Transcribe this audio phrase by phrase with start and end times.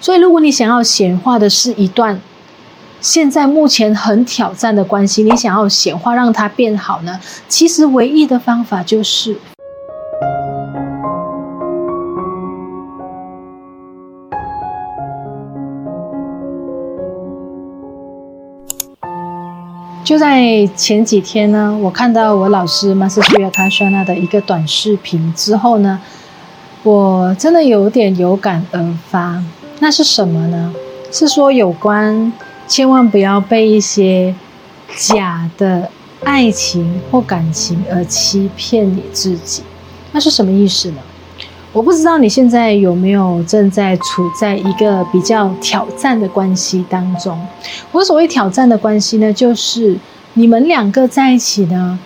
[0.00, 2.18] 所以，如果你想要显化的是一段
[3.02, 7.20] 现在目前很挑战的关系，你想要显化让它变好呢？
[7.48, 9.36] 其实唯一的方法就是。
[20.02, 26.00] 就在前几天呢，我看到我老师马斯苏亚卡莎娜的一个短视频之后呢，
[26.82, 29.40] 我真的有点有感而发。
[29.80, 30.72] 那是什么呢？
[31.10, 32.32] 是说有关
[32.68, 34.32] 千万不要被一些
[34.96, 35.90] 假的
[36.22, 39.64] 爱情或感情而欺骗你自己。
[40.12, 40.98] 那是什么意思呢？
[41.72, 47.40] 我不知道你现在有没有正在处在一个比较挑战的关系当中。
[47.92, 49.96] 我所谓挑战的关系呢，就是
[50.34, 51.98] 你们两个在一起呢，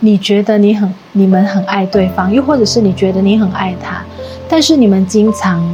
[0.00, 4.02] 你觉得你很、你们很爱对方，又或者是你觉得你很爱他，
[4.48, 5.64] 但是你们经常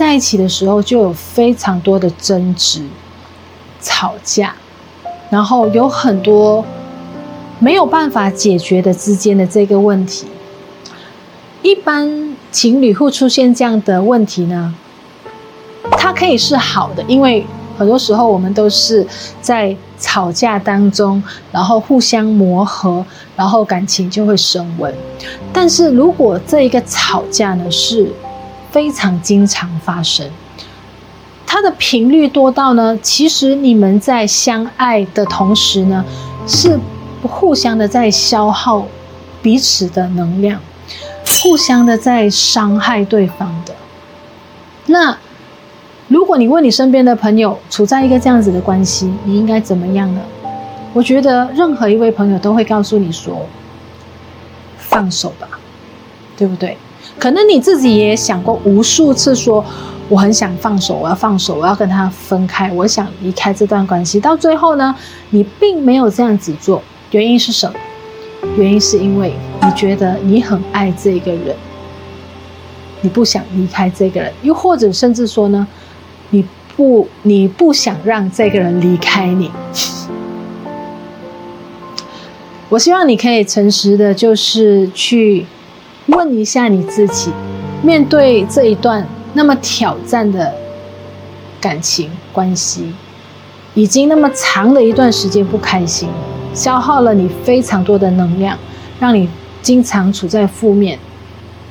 [0.00, 2.80] 在一起的时候就有非常多的争执、
[3.82, 4.54] 吵架，
[5.28, 6.64] 然后有很多
[7.58, 10.26] 没有办法解决的之间的这个问题。
[11.60, 14.74] 一般情侣会出现这样的问题呢，
[15.90, 19.06] 它可以是好的，因为很多时候我们都是
[19.42, 23.04] 在吵架当中，然后互相磨合，
[23.36, 24.94] 然后感情就会升温。
[25.52, 28.10] 但是如果这一个吵架呢是
[28.70, 30.30] 非常经常发生，
[31.46, 36.04] 它的频率多到呢，其实你们在相爱的同时呢，
[36.46, 36.78] 是
[37.22, 38.86] 互相的在消耗
[39.42, 40.60] 彼此的能量。
[41.42, 43.74] 互相的在伤害对方的。
[44.86, 45.16] 那
[46.08, 50.20] 如果你问你身边的朋友处在一个这样子的关系，你应该怎么样呢？
[50.92, 53.46] 我觉得任何一位朋友都会告诉你说：
[54.76, 55.48] 放手吧，
[56.36, 56.76] 对不对？
[57.20, 59.62] 可能你自己也想过无数次说，
[60.08, 64.18] 我很想放手，我要放手，我要跟他分开，我想离开这段关系。
[64.18, 64.96] 到最后呢，
[65.28, 67.74] 你并没有这样子做，原因是什么？
[68.56, 71.54] 原因是因为你觉得你很爱这个人，
[73.02, 75.66] 你不想离开这个人，又或者甚至说呢，
[76.30, 76.42] 你
[76.74, 79.50] 不你不想让这个人离开你。
[82.70, 85.44] 我希望你可以诚实的，就是去
[86.10, 87.30] 问一下你自己，
[87.82, 90.52] 面对这一段那么挑战的
[91.60, 92.92] 感情关系，
[93.74, 96.08] 已经那么长的一段时间不开心。
[96.52, 98.58] 消耗了你非常多的能量，
[98.98, 99.28] 让你
[99.62, 100.98] 经常处在负面，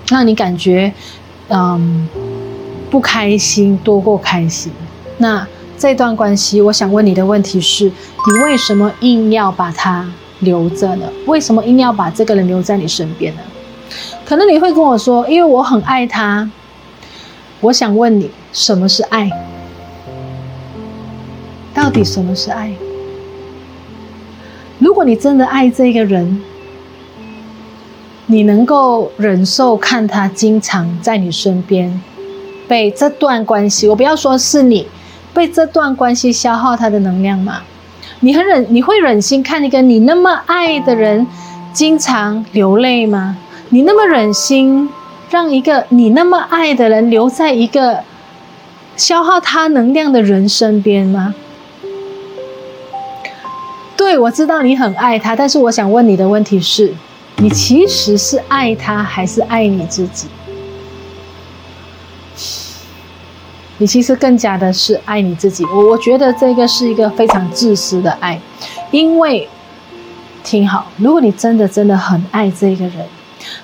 [0.08, 0.94] 让你感觉
[1.50, 2.08] 嗯
[2.90, 4.72] 不开心多过开心。
[5.18, 5.46] 那
[5.78, 11.06] 这段关系，我想问你的问题是：你为什么硬要把它留着呢？
[11.26, 13.42] 为什么硬要把这个人留在你身边呢？
[14.30, 16.48] 可能你会跟我说：因为我很爱他。
[17.62, 19.28] 我想问你，什么是爱？
[21.74, 22.72] 到底什么是爱？
[24.78, 26.44] 如果你真的爱这个人，
[28.28, 32.00] 你能够忍受看他经常在你身边，
[32.68, 34.86] 被这段关系，我不要说是你，
[35.34, 37.64] 被这段关系消耗他的能量吗？
[38.20, 41.26] 你很忍，你会忍心看一个你那么爱的人
[41.74, 43.36] 经常流泪吗？
[43.72, 44.90] 你那么忍心
[45.30, 48.00] 让一个你那么爱的人留在一个
[48.98, 51.36] 消耗他能量的人身边吗？
[53.96, 56.94] 对，我知道你很爱他，但是我想问你的问题是：
[57.38, 60.28] 你其实是爱他，还是爱你自己？
[63.78, 65.64] 你其实更加的是爱你自己。
[65.66, 68.42] 我我觉得这个是一个非常自私的爱，
[68.90, 69.48] 因为
[70.44, 73.06] 听好，如果你真的真的很爱这个人，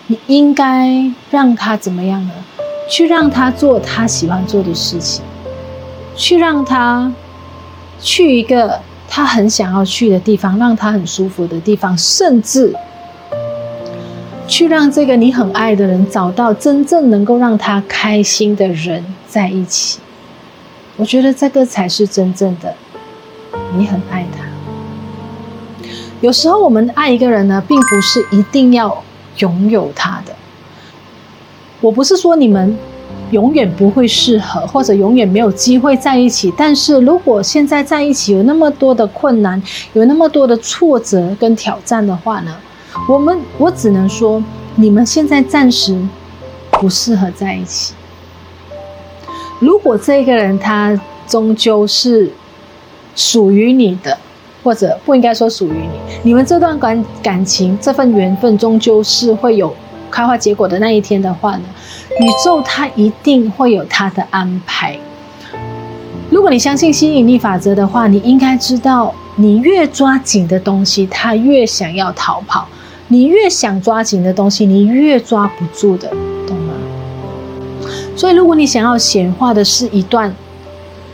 [0.07, 2.33] 你应该让他怎么样呢？
[2.89, 5.23] 去让他做他喜欢做的事情，
[6.15, 7.11] 去让他
[7.99, 8.79] 去一个。
[9.07, 12.75] 他很想要去的地方，让他很舒服的地方，甚至
[14.47, 19.99] 去让这个你很爱的人找到真正能够让他开心的人在一起。
[20.97, 22.73] 我觉得这个才是真正的
[23.77, 24.43] 你很爱他。
[26.19, 29.04] 有时候我们爱一个人呢，并不是一定要
[29.37, 30.35] 拥有他的。
[31.81, 32.77] 我不是说你们。
[33.31, 36.53] 永远不会适合，或者永远没有机会在一起。
[36.55, 39.59] 但是如果现在在一起有那么多的困难，
[39.93, 42.55] 有那么多的挫折跟挑战的话呢，
[43.09, 44.43] 我们我只能说，
[44.75, 45.99] 你们现在暂时
[46.69, 47.95] 不适合在一起。
[49.59, 52.31] 如果这个人他终究是
[53.15, 54.15] 属于你的，
[54.65, 55.89] 或者不应该说属于你，
[56.23, 59.71] 你们这段感感情这份缘分终究是会有
[60.09, 61.63] 开花结果的那一天的话呢，
[62.19, 64.97] 宇宙它一定会有它的安排。
[66.31, 72.65] 如果你相信吸引力法则的话，你应该知道，你越抓紧的东西，它越想要逃跑；
[73.09, 76.09] 你越想抓紧的东西，你越抓不住的，
[76.47, 76.73] 懂吗？
[78.15, 80.33] 所以，如果你想要显化的是一段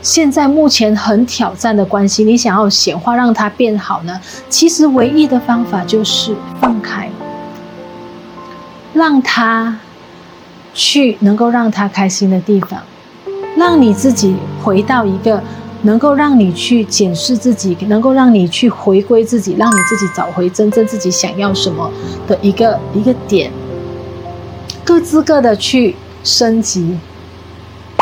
[0.02, 4.20] 现在目前很挑战的关系，你想要显化让它变好呢？
[4.50, 7.10] 其实唯一的方法就是放开，
[8.94, 9.78] 让他
[10.74, 12.82] 去能够让他开心的地方。
[13.56, 15.44] 让你自己回到一个
[15.82, 21.92] 能够让你去检视自己，能够让你去回归自己，让你自己找回真正自己想要什么
[22.28, 23.52] 的一个一个点，
[24.84, 26.98] 各自各的去升级，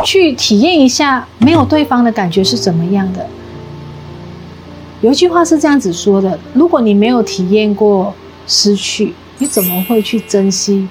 [0.03, 3.27] 去体验一下没有对方的感觉是怎么样的。
[5.01, 8.13] 有一句话是这样子说的：如果你没有体验过
[8.47, 10.87] 失去，你怎么会去珍惜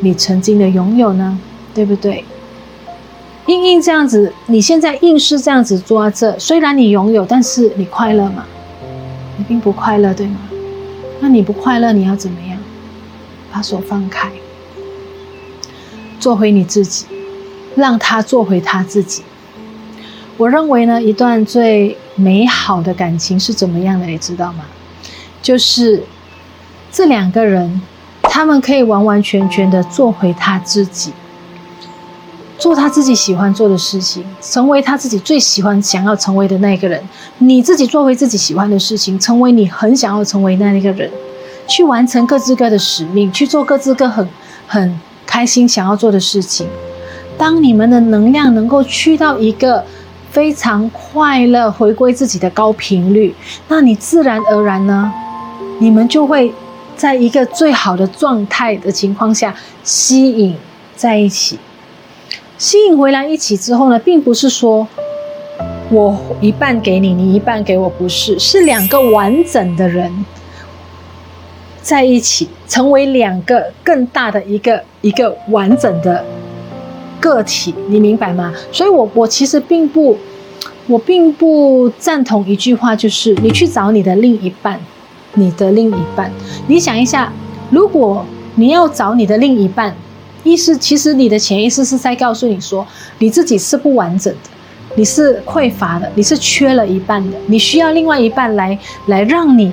[0.00, 1.38] 你曾经的拥有呢？
[1.74, 2.24] 对不对？
[3.46, 8.44] 硬硬这样子，你现在硬是这样子抓着，虽然你拥有，但是你快乐吗？
[9.36, 10.36] 你并不快乐，对吗？
[11.20, 12.58] 那你不快乐，你要怎么样？
[13.52, 14.30] 把手放开，
[16.20, 17.06] 做回你自己，
[17.80, 19.22] 让他做回他自己。
[20.36, 24.06] 我认为呢，一段最美好的感情是怎么样的？
[24.06, 24.64] 你知道吗？
[25.42, 26.04] 就是
[26.92, 27.82] 这两个人，
[28.22, 31.12] 他们可以完完全全的做回他自己。
[32.58, 37.02] 做他自己喜欢做的事情，成为他自己最喜欢、想要成为的那个人。
[37.38, 41.10] 你自己做回自己喜欢的事情，成为你很想要成为那一个人，
[41.66, 44.28] 去完成各自各的使命，去做各自各很
[44.66, 46.68] 很开心想要做的事情。
[47.40, 49.82] 当你们的能量能够去到一个
[50.30, 53.34] 非常快乐、回归自己的高频率，
[53.66, 55.10] 那你自然而然呢，
[55.78, 56.52] 你们就会
[56.98, 60.54] 在一个最好的状态的情况下吸引
[60.94, 61.58] 在一起。
[62.58, 64.86] 吸引回来一起之后呢，并不是说
[65.88, 70.26] 我一半给你，你一半给我，不是，是两个完整的人
[71.80, 76.22] 在一起，成为两个更大的一个一个完整的
[77.20, 78.52] 个体，你明白吗？
[78.72, 80.18] 所以我，我其实并不，
[80.86, 84.80] 我并不赞同一句话，就是你去找你的另一半，
[85.34, 86.32] 你的另一半，
[86.66, 87.32] 你想一下，
[87.70, 88.24] 如果
[88.56, 89.94] 你要找你的另一半。
[90.42, 92.86] 意思其实你的潜意识是在告诉你说，
[93.18, 94.48] 你自己是不完整的，
[94.94, 98.78] 你是匮乏的，你是缺了一半的，你需要另外一半来
[99.08, 99.70] 来让你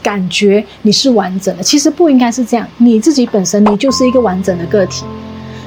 [0.00, 1.62] 感觉你是完整的。
[1.64, 5.04] 其实不应该是这样，你自己本身你就是一个完整的个体。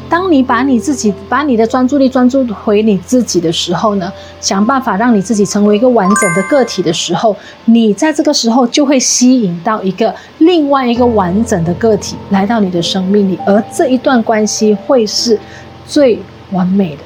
[0.09, 4.09] 当你把你自己把你的专注力专注回你自己的时候呢，
[4.39, 15.37] 想办法让你自己成为一个完整的个体的时候，你在这个时候就会吸引到一个另外一个完整的个体来到你的生命里，而这一段关系会是
[15.85, 16.17] 最
[16.51, 17.03] 完美的，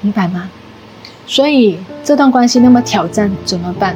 [0.00, 0.48] 明白吗？
[1.26, 3.94] 所以这段关系那么挑战怎么办？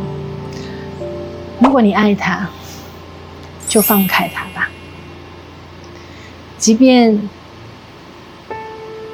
[1.58, 2.48] 如果你爱他，
[3.66, 4.68] 就放开他吧，
[6.58, 7.18] 即便。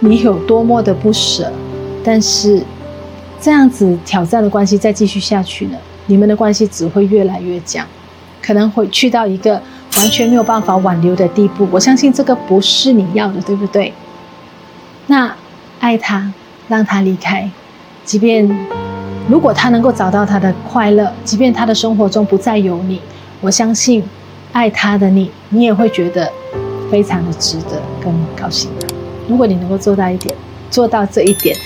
[0.06, 1.51] 你有多么的不舍，
[2.05, 2.62] 但是
[3.41, 5.79] 这样子挑战的关系再继续下去呢？
[6.05, 7.87] 你们的关系只会越来越僵，
[8.43, 9.55] 可能会去到一个
[9.97, 11.67] 完全没有办法挽留的地步。
[11.71, 13.95] 我相信这个不是你要的，对不对？
[15.06, 15.35] 那
[15.81, 16.31] 爱他，
[16.69, 17.50] 让他离开，
[18.05, 18.47] 即便
[19.26, 23.00] 如果他能够找到他的快乐，即便他的生活中不再有你，
[23.40, 24.05] 我相信
[24.52, 26.31] 爱他的你，你也会觉得
[26.90, 28.69] 非常的值得跟高兴。
[29.28, 30.35] 如果你能够做到一点，
[30.71, 31.57] 做到这一点，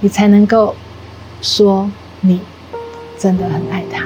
[0.00, 0.74] 你才能够
[1.42, 1.90] 说
[2.20, 2.40] 你
[3.18, 4.04] 真的很爱他。